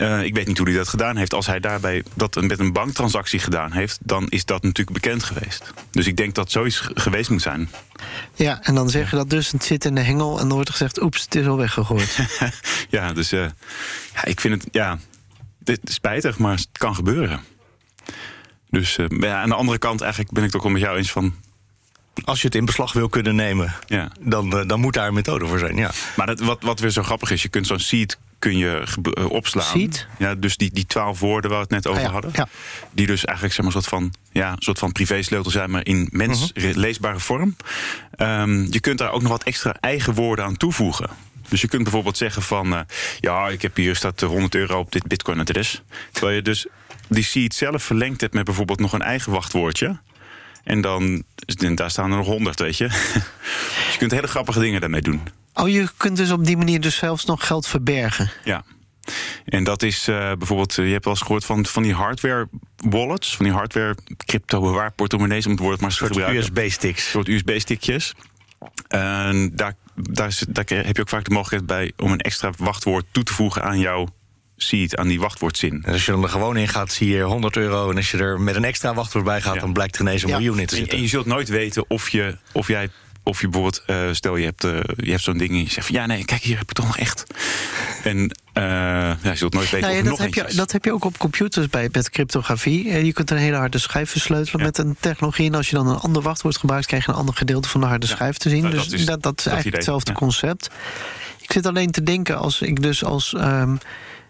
Eh, 0.00 0.22
ik 0.22 0.34
weet 0.34 0.46
niet 0.46 0.58
hoe 0.58 0.68
hij 0.68 0.76
dat 0.76 0.88
gedaan 0.88 1.16
heeft. 1.16 1.34
Als 1.34 1.46
hij 1.46 1.60
daarbij 1.60 2.04
dat 2.14 2.34
met 2.34 2.58
een 2.58 2.72
banktransactie 2.72 3.38
gedaan 3.38 3.72
heeft, 3.72 3.98
dan 4.02 4.28
is 4.28 4.44
dat 4.44 4.62
natuurlijk 4.62 5.02
bekend 5.02 5.22
geweest. 5.22 5.72
Dus 5.90 6.06
ik 6.06 6.16
denk 6.16 6.34
dat 6.34 6.50
zoiets 6.50 6.88
geweest 6.94 7.30
moet 7.30 7.42
zijn. 7.42 7.70
Ja, 8.34 8.62
en 8.62 8.74
dan 8.74 8.90
zeg 8.90 9.10
je 9.10 9.16
dat 9.16 9.30
dus, 9.30 9.50
het 9.52 9.64
zit 9.64 9.84
in 9.84 9.94
de 9.94 10.00
hengel. 10.00 10.32
En 10.32 10.42
dan 10.44 10.52
wordt 10.52 10.68
er 10.68 10.74
gezegd, 10.74 11.02
oeps, 11.02 11.22
het 11.22 11.34
is 11.34 11.46
al 11.46 11.56
weggegooid. 11.56 12.18
ja, 12.90 13.12
dus 13.12 13.32
eh, 13.32 13.46
ja, 14.14 14.24
ik 14.24 14.40
vind 14.40 14.62
het, 14.62 14.74
ja, 14.74 14.98
dit 15.58 15.80
is 15.82 15.94
spijtig, 15.94 16.38
maar 16.38 16.54
het 16.56 16.68
kan 16.72 16.94
gebeuren. 16.94 17.40
Dus 18.70 18.98
eh, 18.98 19.06
ja, 19.08 19.42
aan 19.42 19.48
de 19.48 19.54
andere 19.54 19.78
kant, 19.78 20.00
eigenlijk 20.00 20.32
ben 20.32 20.42
ik 20.42 20.48
het 20.48 20.56
ook 20.56 20.62
wel 20.62 20.72
met 20.72 20.82
jou 20.82 20.96
eens 20.96 21.12
van. 21.12 21.34
Als 22.24 22.40
je 22.40 22.46
het 22.46 22.56
in 22.56 22.64
beslag 22.64 22.92
wil 22.92 23.08
kunnen 23.08 23.34
nemen, 23.34 23.74
Ja. 23.86 24.10
dan, 24.20 24.50
dan 24.66 24.80
moet 24.80 24.94
daar 24.94 25.08
een 25.08 25.14
methode 25.14 25.46
voor 25.46 25.58
zijn. 25.58 25.76
Ja. 25.76 25.90
Maar 26.16 26.26
dat, 26.26 26.40
wat, 26.40 26.62
wat 26.62 26.80
weer 26.80 26.90
zo 26.90 27.02
grappig 27.02 27.30
is, 27.30 27.42
je 27.42 27.48
kunt 27.48 27.66
zo'n 27.66 27.78
seed 27.78 28.18
kun 28.40 28.56
je 28.58 28.86
eh, 29.14 29.30
opslaan. 29.30 29.64
Seed? 29.64 30.06
Ja, 30.18 30.34
dus 30.34 30.56
die, 30.56 30.70
die 30.72 30.86
twaalf 30.86 31.18
woorden 31.20 31.50
waar 31.50 31.58
we 31.58 31.74
het 31.74 31.84
net 31.84 31.86
over 31.86 32.02
Ah 32.02 32.06
ja, 32.06 32.12
hadden. 32.12 32.30
ja. 32.34 32.48
Die 32.92 33.06
dus 33.06 33.24
eigenlijk 33.24 33.56
zeg 33.56 33.64
maar, 33.66 33.74
een 33.74 33.82
soort 33.82 34.02
van, 34.02 34.12
ja, 34.32 34.54
soort 34.58 34.78
van 34.78 34.92
privésleutel 34.92 35.50
zijn, 35.50 35.70
maar 35.70 35.86
in 35.86 36.08
mensleesbare 36.12 37.20
vorm. 37.20 37.56
Ehm, 38.14 38.66
je 38.72 38.80
kunt 38.80 38.98
daar 38.98 39.10
ook 39.12 39.22
nog 39.22 39.30
wat 39.30 39.42
extra 39.42 39.76
eigen 39.80 40.14
woorden 40.14 40.44
aan 40.44 40.56
toevoegen. 40.56 41.10
Dus 41.48 41.60
je 41.60 41.68
kunt 41.68 41.82
bijvoorbeeld 41.82 42.16
zeggen 42.16 42.42
van... 42.42 42.74
eh, 42.74 42.80
ja, 43.20 43.48
ik 43.48 43.62
heb 43.62 43.76
hier 43.76 43.96
staat 43.96 44.22
eh, 44.22 44.28
100 44.28 44.54
euro 44.54 44.78
op 44.78 44.92
dit 44.92 45.06
bitcoin-adres. 45.06 45.82
Terwijl 46.12 46.36
je 46.36 46.42
dus 46.42 46.66
die 47.08 47.24
seed 47.24 47.54
zelf 47.54 47.82
verlengd 47.82 48.20
hebt 48.20 48.34
met 48.34 48.44
bijvoorbeeld 48.44 48.80
nog 48.80 48.92
een 48.92 49.02
eigen 49.02 49.32
wachtwoordje. 49.32 49.98
En 50.64 50.80
dan, 50.80 51.22
en 51.58 51.74
daar 51.74 51.90
staan 51.90 52.10
er 52.10 52.16
nog 52.16 52.26
100, 52.26 52.58
weet 52.58 52.76
je. 52.76 52.86
dus 53.76 53.92
je 53.92 53.98
kunt 53.98 54.10
hele 54.10 54.26
grappige 54.26 54.60
dingen 54.60 54.80
daarmee 54.80 55.02
doen. 55.02 55.20
Oh, 55.60 55.68
je 55.68 55.88
kunt 55.96 56.16
dus 56.16 56.30
op 56.30 56.44
die 56.44 56.56
manier 56.56 56.80
dus 56.80 56.96
zelfs 56.96 57.24
nog 57.24 57.46
geld 57.46 57.66
verbergen. 57.66 58.30
Ja. 58.44 58.64
En 59.44 59.64
dat 59.64 59.82
is 59.82 60.08
eh, 60.08 60.32
bijvoorbeeld, 60.38 60.78
eh, 60.78 60.86
je 60.86 60.92
hebt 60.92 61.04
wel 61.04 61.14
eens 61.14 61.22
gehoord 61.22 61.44
van, 61.44 61.66
van 61.66 61.82
die 61.82 61.94
hardware 61.94 62.48
wallets, 62.76 63.36
van 63.36 63.44
die 63.44 63.54
hardware 63.54 63.96
crypto 64.26 64.60
bewaarportemonnees, 64.60 65.44
om 65.46 65.50
het 65.52 65.60
woord 65.60 65.80
maar 65.80 65.90
eens 65.90 65.98
te 65.98 66.06
gebruiken. 66.06 66.38
USB-sticks. 66.42 67.10
Soort 67.10 67.28
USB-stickjes. 67.28 68.14
En 68.88 69.50
daar 69.54 69.74
daar, 69.94 70.28
is- 70.28 70.44
daar 70.48 70.64
heb 70.68 70.96
je 70.96 71.02
ook 71.02 71.08
vaak 71.08 71.24
de 71.24 71.30
mogelijkheid 71.34 71.66
bij 71.66 72.04
om 72.06 72.12
een 72.12 72.20
extra 72.20 72.50
wachtwoord 72.58 73.04
toe 73.10 73.22
te 73.22 73.32
voegen 73.32 73.62
aan 73.62 73.78
jouw 73.78 74.06
seed, 74.56 74.96
aan 74.96 75.08
die 75.08 75.20
wachtwoordzin. 75.20 75.82
En 75.84 75.92
als 75.92 76.06
je 76.06 76.12
er 76.12 76.28
gewoon 76.28 76.56
in 76.56 76.68
gaat, 76.68 76.92
zie 76.92 77.08
je 77.08 77.22
100 77.22 77.56
euro. 77.56 77.90
En 77.90 77.96
als 77.96 78.10
je 78.10 78.18
er 78.18 78.40
met 78.40 78.54
een 78.56 78.64
extra 78.64 78.94
wachtwoord 78.94 79.24
bij 79.24 79.40
gaat, 79.40 79.54
Ja. 79.54 79.60
dan 79.60 79.72
blijkt 79.72 79.94
er 79.94 80.00
ineens 80.00 80.22
een 80.22 80.28
Ja. 80.28 80.34
miljoen 80.36 80.58
in 80.58 80.66
te 80.66 80.72
En, 80.72 80.78
zitten. 80.78 80.96
en 80.96 81.02
je 81.04 81.08
zult 81.10 81.26
nooit 81.26 81.48
weten 81.48 81.84
of 81.90 82.08
je, 82.08 82.36
of 82.52 82.66
jij, 82.68 82.88
of 83.22 83.40
je 83.40 83.48
bijvoorbeeld, 83.48 83.82
eh, 83.86 83.96
stel 84.12 84.36
je 84.36 84.44
hebt, 84.44 84.64
eh, 84.64 84.78
je 84.96 85.10
hebt 85.10 85.22
zo'n 85.22 85.38
ding 85.38 85.50
en 85.50 85.56
je 85.62 85.70
zegt 85.70 85.86
van 85.86 85.96
ja, 85.96 86.06
nee, 86.06 86.24
kijk 86.24 86.42
hier 86.42 86.58
heb 86.58 86.68
je 86.68 86.74
toch 86.74 86.86
nog 86.86 86.98
echt. 86.98 87.24
En 88.04 88.36
eh, 88.52 88.62
ja, 88.62 89.16
je 89.22 89.36
zult 89.36 89.52
nooit 89.54 89.70
weten 89.70 89.88
Nou 89.88 89.92
ja, 89.92 89.98
of 90.10 90.18
dat, 90.18 90.26
nog 90.26 90.34
heb 90.36 90.48
je, 90.50 90.56
dat 90.56 90.72
heb 90.72 90.84
je 90.84 90.92
ook 90.92 91.04
op 91.04 91.18
computers 91.18 91.68
bij 91.68 91.88
met 91.92 92.10
cryptografie. 92.10 93.04
Je 93.04 93.12
kunt 93.12 93.30
een 93.30 93.36
hele 93.36 93.56
harde 93.56 93.78
schijf 93.78 94.10
versleutelen 94.10 94.60
Ja. 94.60 94.66
met 94.66 94.78
een 94.78 94.96
technologie. 95.00 95.46
En 95.46 95.54
als 95.54 95.70
je 95.70 95.76
dan 95.76 95.86
een 95.88 95.96
ander 95.98 96.22
wachtwoord 96.22 96.56
gebruikt, 96.56 96.86
krijg 96.86 97.04
je 97.06 97.10
een 97.12 97.18
ander 97.18 97.34
gedeelte 97.34 97.68
van 97.68 97.80
de 97.80 97.86
harde 97.86 98.06
Ja. 98.06 98.12
schijf 98.14 98.36
te 98.36 98.48
zien. 98.48 98.62
Nou, 98.62 98.74
dus 98.74 98.84
dat 98.84 98.92
is- 98.98 99.06
dat, 99.06 99.22
dat 99.22 99.38
is 99.38 99.44
dat 99.44 99.52
eigenlijk 99.52 99.66
idee, 99.66 99.78
hetzelfde 99.78 100.12
concept. 100.12 100.70
Ik 101.40 101.52
zit 101.52 101.66
alleen 101.66 101.90
te 101.90 102.02
denken, 102.02 102.38
als 102.38 102.60
ik 102.60 102.82
dus 102.82 103.04
als 103.04 103.34
ehm, 103.34 103.76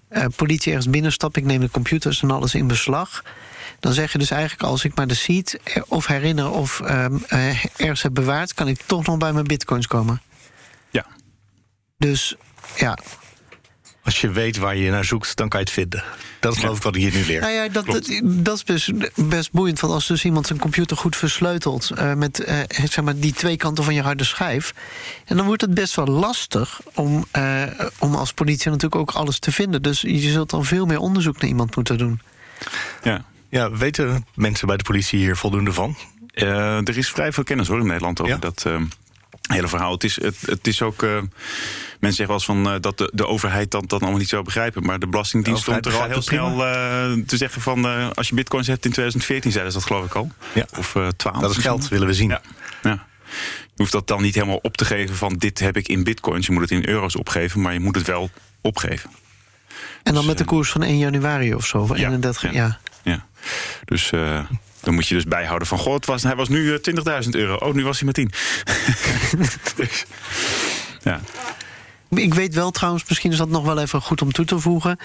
eh, 0.08 0.24
politie 0.36 0.68
ergens 0.72 0.90
binnenstap, 0.90 1.36
ik 1.36 1.44
neem 1.44 1.60
de 1.60 1.70
computers 1.70 2.22
en 2.22 2.30
alles 2.30 2.54
in 2.54 2.66
beslag. 2.66 3.22
Dan 3.80 3.92
zeg 3.92 4.12
je 4.12 4.18
dus 4.18 4.30
eigenlijk, 4.30 4.62
als 4.62 4.84
ik 4.84 4.94
maar 4.94 5.06
de 5.06 5.14
seed 5.14 5.60
of 5.88 6.06
herinner 6.06 6.50
of 6.50 6.80
ehm, 6.80 7.16
eh, 7.28 7.64
ergens 7.76 8.02
heb 8.02 8.14
bewaard, 8.14 8.54
kan 8.54 8.68
ik 8.68 8.80
toch 8.86 9.06
nog 9.06 9.18
bij 9.18 9.32
mijn 9.32 9.46
bitcoins 9.46 9.86
komen. 9.86 10.22
Ja. 10.90 11.06
Dus 11.98 12.36
ja, 12.76 12.98
Als 14.04 14.20
je 14.20 14.30
weet 14.30 14.56
waar 14.56 14.76
je 14.76 14.90
naar 14.90 15.04
zoekt, 15.04 15.36
dan 15.36 15.48
kan 15.48 15.60
je 15.60 15.66
het 15.66 15.74
vinden. 15.74 16.04
Dat 16.40 16.52
is 16.52 16.58
geloof 16.58 16.76
ik 16.76 16.82
wat 16.82 16.96
ik 16.96 17.02
hier 17.02 17.12
nu 17.12 17.24
leer. 17.24 17.40
Nou 17.40 17.52
ja, 17.52 17.68
dat, 17.68 17.86
dat, 17.86 18.20
dat 18.22 18.54
is 18.56 18.64
best, 18.64 19.28
best 19.28 19.52
boeiend. 19.52 19.80
Want 19.80 19.92
als 19.92 20.06
dus 20.06 20.24
iemand 20.24 20.46
zijn 20.46 20.58
computer 20.58 20.96
goed 20.96 21.16
versleutelt... 21.16 21.90
eh, 21.90 22.14
met 22.14 22.44
eh, 22.44 22.58
zeg 22.68 23.04
maar 23.04 23.16
die 23.16 23.32
twee 23.32 23.56
kanten 23.56 23.84
van 23.84 23.94
je 23.94 24.02
harde 24.02 24.24
schijf... 24.24 24.74
en 25.24 25.36
dan 25.36 25.46
wordt 25.46 25.60
het 25.60 25.74
best 25.74 25.94
wel 25.94 26.06
lastig 26.06 26.80
om, 26.94 27.24
eh, 27.30 27.62
om 27.98 28.14
als 28.14 28.32
politie 28.32 28.70
natuurlijk 28.70 29.00
ook 29.00 29.10
alles 29.10 29.38
te 29.38 29.52
vinden. 29.52 29.82
Dus 29.82 30.00
je 30.00 30.30
zult 30.30 30.50
dan 30.50 30.64
veel 30.64 30.86
meer 30.86 30.98
onderzoek 30.98 31.40
naar 31.40 31.48
iemand 31.50 31.76
moeten 31.76 31.98
doen. 31.98 32.20
Ja. 33.02 33.24
Ja, 33.50 33.70
weten 33.70 34.26
mensen 34.34 34.66
bij 34.66 34.76
de 34.76 34.84
politie 34.84 35.18
hier 35.18 35.36
voldoende 35.36 35.72
van? 35.72 35.96
Eh, 36.34 36.88
er 36.88 36.96
is 36.98 37.10
vrij 37.10 37.32
veel 37.32 37.44
kennis 37.44 37.68
hoor 37.68 37.80
in 37.80 37.86
Nederland 37.86 38.20
over 38.20 38.32
Ja? 38.34 38.38
dat 38.40 38.64
eh, 38.66 38.80
hele 39.48 39.68
verhaal. 39.68 39.92
Het 39.92 40.04
is, 40.04 40.20
het, 40.22 40.36
het 40.46 40.66
is 40.66 40.82
ook. 40.82 41.02
eh, 41.02 41.10
mensen 42.00 42.26
zeggen 42.26 42.26
wel 42.26 42.34
eens 42.36 42.44
van 42.44 42.68
eh, 42.74 42.80
dat 42.80 42.98
de, 42.98 43.10
de 43.14 43.26
overheid 43.26 43.70
dat, 43.70 43.88
dat 43.88 44.00
allemaal 44.00 44.18
niet 44.18 44.28
zou 44.28 44.42
begrijpen. 44.44 44.82
Maar 44.82 44.98
de 44.98 45.06
Belastingdienst 45.06 45.64
De 45.64 45.70
stond 45.70 45.86
er 45.94 46.00
al 46.00 46.08
heel 46.08 46.22
snel 46.22 46.66
eh, 46.66 47.12
te 47.26 47.36
zeggen 47.36 47.62
van 47.62 47.86
eh, 47.86 48.08
als 48.14 48.28
je 48.28 48.34
bitcoins 48.34 48.66
hebt 48.66 48.84
in 48.84 48.90
2014 48.90 49.50
zeiden 49.52 49.72
ze 49.72 49.78
dat 49.78 49.86
geloof 49.86 50.04
ik 50.04 50.14
al. 50.14 50.30
Ja. 50.54 50.66
Of 50.78 50.94
eh 50.96 51.08
12. 51.16 51.40
Dat 51.40 51.50
is 51.50 51.56
geld, 51.56 51.88
willen 51.88 52.06
we 52.06 52.14
zien. 52.14 52.28
Ja. 52.28 52.40
ja. 52.82 53.06
Je 53.74 53.86
hoeft 53.86 53.92
dat 53.92 54.06
dan 54.06 54.22
niet 54.22 54.34
helemaal 54.34 54.58
op 54.62 54.76
te 54.76 54.84
geven 54.84 55.16
van 55.16 55.32
dit 55.34 55.58
heb 55.58 55.76
ik 55.76 55.88
in 55.88 56.04
bitcoins. 56.04 56.46
Je 56.46 56.52
moet 56.52 56.62
het 56.62 56.70
in 56.70 56.88
euro's 56.88 57.16
opgeven, 57.16 57.60
maar 57.60 57.72
je 57.72 57.80
moet 57.80 57.94
het 57.94 58.06
wel 58.06 58.30
opgeven. 58.60 59.10
En 59.10 59.76
dan 60.02 60.14
Dus, 60.14 60.24
met 60.24 60.38
de 60.38 60.44
koers 60.44 60.70
van 60.70 60.82
1 60.82 60.98
januari 60.98 61.54
of 61.54 61.66
zo. 61.66 61.78
Of 61.78 61.88
Ja, 61.88 62.06
31, 62.08 62.52
ja. 62.52 62.78
Ja. 63.02 63.26
Dus 63.84 64.10
eh, 64.10 64.40
dan 64.80 64.94
moet 64.94 65.06
je 65.08 65.14
dus 65.14 65.24
bijhouden 65.24 65.68
van... 65.68 65.78
God, 65.78 65.94
het 65.94 66.06
was, 66.06 66.22
hij 66.22 66.36
was 66.36 66.48
nu 66.48 66.74
eh, 66.74 67.22
20.000 67.24 67.28
euro. 67.30 67.54
Oh, 67.54 67.74
nu 67.74 67.84
was 67.84 67.96
hij 67.96 68.04
maar 68.04 68.14
10. 68.14 68.30
dus, 69.76 70.04
ja. 71.02 71.20
Ik 72.10 72.34
weet 72.34 72.54
wel 72.54 72.70
trouwens, 72.70 73.04
misschien 73.08 73.32
is 73.32 73.36
dat 73.38 73.48
nog 73.48 73.64
wel 73.64 73.78
even 73.80 74.02
goed 74.02 74.22
om 74.22 74.32
toe 74.32 74.44
te 74.44 74.58
voegen... 74.58 74.98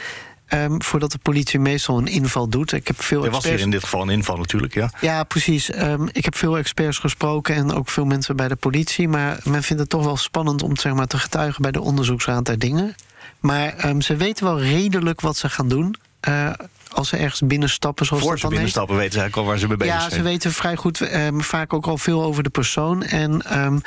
ehm, 0.47 0.79
voordat 0.81 1.11
de 1.11 1.17
politie 1.17 1.59
meestal 1.59 1.97
een 1.97 2.07
inval 2.07 2.47
doet. 2.49 2.71
Ik 2.71 2.87
heb 2.87 3.01
veel 3.03 3.25
Er 3.25 3.31
was 3.31 3.43
hier 3.43 3.51
experts 3.51 3.63
in 3.63 3.69
dit 3.69 3.83
geval 3.83 4.01
een 4.01 4.09
inval 4.09 4.37
natuurlijk, 4.37 4.73
ja. 4.73 4.91
Ja, 5.01 5.23
precies. 5.23 5.71
Ehm, 5.71 6.07
ik 6.11 6.25
heb 6.25 6.35
veel 6.35 6.57
experts 6.57 6.97
gesproken 6.99 7.55
en 7.55 7.71
ook 7.73 7.89
veel 7.89 8.05
mensen 8.05 8.35
bij 8.35 8.47
de 8.47 8.55
politie. 8.55 9.07
Maar 9.07 9.39
men 9.43 9.63
vindt 9.63 9.81
het 9.81 9.89
toch 9.91 10.03
wel 10.03 10.17
spannend 10.17 10.63
om 10.63 10.77
zeg 10.77 10.93
maar, 10.93 11.07
te 11.07 11.17
getuigen 11.17 11.61
bij 11.61 11.71
de 11.71 11.81
onderzoeksraad 11.81 12.45
der 12.45 12.59
dingen. 12.59 12.95
Maar 13.39 13.73
ehm, 13.73 13.99
ze 14.01 14.15
weten 14.15 14.45
wel 14.45 14.61
redelijk 14.61 15.21
wat 15.21 15.37
ze 15.37 15.49
gaan 15.49 15.67
doen. 15.67 15.95
eh, 16.19 16.49
als 16.95 17.09
ze 17.09 17.17
ergens 17.17 17.41
binnenstappen, 17.45 18.05
zoals 18.05 18.23
Voor 18.23 18.31
dat 18.31 18.41
ze 18.41 18.45
dan 18.47 18.55
heet. 18.57 18.63
binnenstappen 18.65 19.03
weten 19.03 19.13
ze 19.13 19.19
eigenlijk 19.19 19.47
al 19.47 19.53
waar 19.53 19.61
ze 19.61 19.67
mee 19.67 19.77
bezig 19.77 19.93
Ja, 19.93 19.99
zijn. 20.09 20.11
ze 20.11 20.21
weten 20.21 20.51
vrij 20.51 20.75
goed, 20.75 21.01
ehm, 21.01 21.39
vaak 21.39 21.73
ook 21.73 21.87
al 21.87 21.97
veel 21.97 22.23
over 22.23 22.43
de 22.43 22.49
persoon. 22.49 23.03
En 23.03 23.41
ehm, 23.41 23.77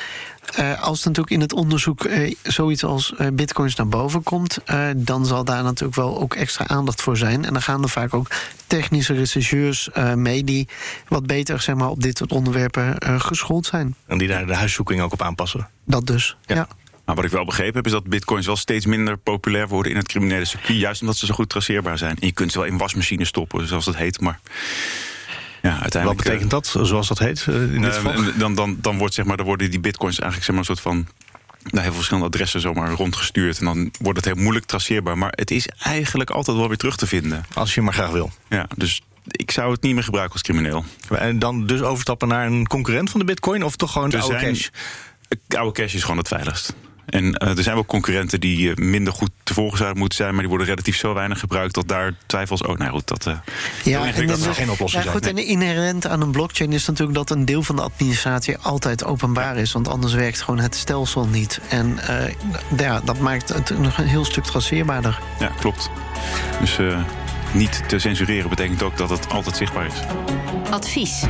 eh, 0.54 0.82
als 0.82 1.00
er 1.00 1.06
natuurlijk 1.06 1.34
in 1.34 1.40
het 1.40 1.52
onderzoek 1.52 2.04
eh, 2.04 2.34
zoiets 2.42 2.84
als 2.84 3.14
eh, 3.16 3.26
bitcoins 3.32 3.74
naar 3.74 3.88
boven 3.88 4.22
komt, 4.22 4.58
dan 4.96 5.26
zal 5.26 5.44
daar 5.44 5.62
natuurlijk 5.62 5.98
wel 5.98 6.20
ook 6.20 6.34
extra 6.34 6.66
aandacht 6.66 7.02
voor 7.02 7.16
zijn. 7.16 7.44
En 7.44 7.52
dan 7.52 7.62
gaan 7.62 7.82
er 7.82 7.88
vaak 7.88 8.14
ook 8.14 8.28
technische 8.66 9.14
rechercheurs 9.14 9.88
mee 10.14 10.44
die 10.44 10.68
wat 11.08 11.26
beter 11.26 11.60
zeg 11.60 11.74
maar, 11.74 11.88
op 11.88 12.02
dit 12.02 12.18
soort 12.18 12.32
onderwerpen 12.32 12.96
geschoold 13.20 13.66
zijn. 13.66 13.94
En 14.06 14.18
die 14.18 14.28
daar 14.28 14.46
de 14.46 14.54
huiszoeking 14.54 15.00
ook 15.00 15.12
op 15.12 15.22
aanpassen. 15.22 15.68
Dat 15.84 16.06
dus. 16.06 16.36
Ja. 16.46 16.54
ja. 16.54 16.68
Maar 17.08 17.16
wat 17.16 17.26
ik 17.26 17.30
wel 17.32 17.44
begrepen 17.44 17.74
heb, 17.76 17.86
is 17.86 17.92
dat 17.92 18.04
bitcoins 18.08 18.46
wel 18.46 18.56
steeds 18.56 18.86
minder 18.86 19.16
populair 19.16 19.68
worden 19.68 19.92
in 19.92 19.98
het 19.98 20.08
criminele 20.08 20.44
circuit. 20.44 20.78
Juist 20.78 21.00
omdat 21.00 21.16
ze 21.16 21.26
zo 21.26 21.34
goed 21.34 21.48
traceerbaar 21.48 21.98
zijn. 21.98 22.16
En 22.20 22.26
je 22.26 22.32
kunt 22.32 22.52
ze 22.52 22.58
wel 22.58 22.66
in 22.66 22.78
wasmachines 22.78 23.28
stoppen, 23.28 23.68
zoals 23.68 23.84
dat 23.84 23.96
heet. 23.96 24.20
Maar 24.20 24.40
ja, 25.62 25.72
Wat 25.72 25.80
uiteindelijk. 25.80 26.22
betekent 26.22 26.50
dat, 26.50 26.76
zoals 26.82 27.08
dat 27.08 27.18
heet 27.18 27.44
eh, 27.48 27.54
in 27.54 27.80
dit 27.82 27.90
eh, 27.90 27.96
geval? 27.96 28.12
eh, 28.12 28.38
dan, 28.38 28.54
dan, 28.54 28.78
dan, 28.80 28.98
wordt, 28.98 29.14
zeg 29.14 29.24
maar, 29.24 29.36
dan 29.36 29.46
worden 29.46 29.70
die 29.70 29.80
bitcoins 29.80 30.18
eigenlijk 30.18 30.44
zeg 30.44 30.50
maar, 30.50 30.58
een 30.68 30.76
soort 30.76 30.94
van. 30.94 31.06
naar 31.62 31.72
heel 31.72 31.82
veel 31.82 31.92
verschillende 31.92 32.26
adressen 32.28 32.60
zomaar 32.60 32.90
rondgestuurd. 32.90 33.58
En 33.58 33.64
dan 33.64 33.90
wordt 34.00 34.16
het 34.24 34.34
heel 34.34 34.42
moeilijk 34.42 34.66
traceerbaar. 34.66 35.18
Maar 35.18 35.32
het 35.36 35.50
is 35.50 35.68
eigenlijk 35.82 36.30
altijd 36.30 36.56
wel 36.56 36.68
weer 36.68 36.76
terug 36.76 36.96
te 36.96 37.06
vinden. 37.06 37.44
Als 37.54 37.74
je 37.74 37.82
maar 37.82 37.94
graag 37.94 38.10
wil. 38.10 38.30
Ja, 38.48 38.66
dus 38.76 39.02
ik 39.26 39.50
zou 39.50 39.72
het 39.72 39.82
niet 39.82 39.94
meer 39.94 40.04
gebruiken 40.04 40.34
als 40.34 40.42
crimineel. 40.42 40.84
En 41.08 41.38
dan 41.38 41.66
dus 41.66 41.80
overstappen 41.82 42.28
naar 42.28 42.46
een 42.46 42.66
concurrent 42.66 43.10
van 43.10 43.20
de 43.20 43.26
bitcoin... 43.26 43.64
of 43.64 43.76
toch 43.76 43.92
gewoon 43.92 44.10
de 44.10 44.18
oude 44.18 44.38
zijn- 44.38 44.52
cash? 44.52 44.68
Oude 45.48 45.72
cash 45.82 45.94
is 45.94 46.02
gewoon 46.02 46.18
het 46.18 46.28
veiligst. 46.28 46.74
En 47.08 47.34
eh, 47.34 47.56
er 47.56 47.62
zijn 47.62 47.74
wel 47.74 47.84
concurrenten 47.84 48.40
die 48.40 48.70
eh, 48.70 48.76
minder 48.76 49.12
goed 49.12 49.30
te 49.42 49.54
volgen 49.54 49.76
zouden 49.78 49.98
moeten 49.98 50.16
zijn, 50.18 50.30
maar 50.30 50.40
die 50.40 50.48
worden 50.48 50.66
relatief 50.66 50.96
zo 50.96 51.14
weinig 51.14 51.38
gebruikt 51.40 51.74
dat 51.74 51.88
daar 51.88 52.14
twijfels. 52.26 52.62
Oh, 52.62 52.76
nou 52.78 52.90
goed, 52.90 53.06
dat. 53.08 53.26
eh, 53.26 53.34
Ja, 53.84 54.12
en 54.12 54.26
dat 54.26 54.38
zou 54.38 54.54
geen 54.54 54.70
oplossing 54.70 55.04
ja, 55.04 55.10
zijn, 55.10 55.24
goed, 55.24 55.26
En 55.38 55.46
inherent 55.46 56.06
aan 56.06 56.20
een 56.20 56.30
blockchain 56.30 56.72
is 56.72 56.86
natuurlijk 56.86 57.16
dat 57.18 57.30
een 57.30 57.44
deel 57.44 57.62
van 57.62 57.76
de 57.76 57.82
administratie 57.82 58.56
altijd 58.58 59.04
openbaar 59.04 59.56
is. 59.56 59.72
Want 59.72 59.88
anders 59.88 60.12
werkt 60.14 60.40
gewoon 60.42 60.60
het 60.60 60.74
stelsel 60.74 61.26
niet. 61.26 61.60
En 61.68 61.98
eh, 61.98 62.34
ja, 62.76 63.00
dat 63.04 63.18
maakt 63.18 63.48
het 63.48 63.78
nog 63.78 63.98
een 63.98 64.06
heel 64.06 64.24
stuk 64.24 64.44
traceerbaarder. 64.44 65.20
ja, 65.38 65.50
klopt. 65.60 65.90
Dus 66.60 66.78
eh, 66.78 66.98
niet 67.52 67.82
te 67.88 67.98
censureren 67.98 68.48
betekent 68.48 68.82
ook 68.82 68.96
dat 68.96 69.10
het 69.10 69.28
altijd 69.28 69.56
zichtbaar 69.56 69.86
is. 69.86 69.92
Advies. 70.70 71.24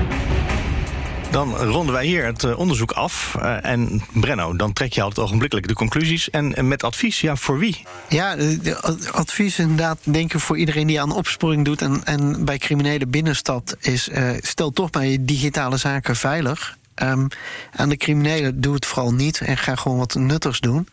Dan 1.31 1.57
ronden 1.57 1.95
wij 1.95 2.07
hier 2.07 2.25
het 2.25 2.45
eh, 2.45 2.59
onderzoek 2.59 2.93
af. 2.93 3.37
Eh, 3.41 3.65
en 3.65 4.03
Brenno, 4.13 4.57
dan 4.57 4.73
trek 4.73 4.93
je 4.93 5.03
altijd 5.03 5.27
ogenblikkelijk 5.27 5.69
de 5.69 5.75
conclusies. 5.75 6.31
En, 6.31 6.55
en 6.55 6.69
met 6.69 6.83
advies, 6.83 7.21
ja, 7.21 7.37
voor 7.37 7.59
wie? 7.59 7.83
Ja, 8.09 8.37
advies 9.13 9.59
inderdaad, 9.59 9.99
denk 10.03 10.35
ik, 10.35 10.41
voor 10.41 10.59
iedereen 10.59 10.87
die 10.87 11.01
aan 11.01 11.13
opsporing 11.13 11.65
doet 11.65 11.83
en, 11.83 12.05
en 12.05 12.45
bij 12.45 12.59
criminelen 12.59 13.11
binnenstapt, 13.11 13.77
is 13.81 14.09
eh, 14.09 14.31
stel 14.41 14.71
toch 14.71 14.93
maar 14.93 15.07
je 15.07 15.25
digitale 15.25 15.77
zaken 15.77 16.17
veilig. 16.17 16.77
Ehm, 16.99 17.27
aan 17.77 17.89
de 17.89 17.97
criminelen 17.97 18.61
doe 18.61 18.75
het 18.75 18.87
vooral 18.87 19.13
niet 19.13 19.41
en 19.41 19.57
ga 19.57 19.75
gewoon 19.75 19.99
wat 19.99 20.15
nuttigs 20.15 20.61
doen. 20.61 20.89